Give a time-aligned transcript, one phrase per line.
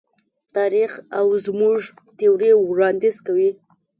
[0.55, 1.79] تاریخ او زموږ
[2.19, 3.49] تیوري وړاندیز کوي.